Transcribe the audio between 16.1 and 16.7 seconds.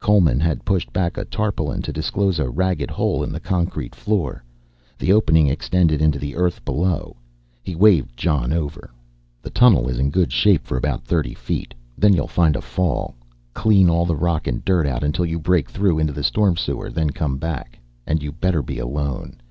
the storm